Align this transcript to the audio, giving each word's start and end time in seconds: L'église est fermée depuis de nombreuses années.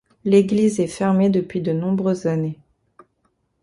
L'église 0.23 0.79
est 0.79 0.87
fermée 0.87 1.29
depuis 1.29 1.61
de 1.61 1.73
nombreuses 1.73 2.25
années. 2.25 2.57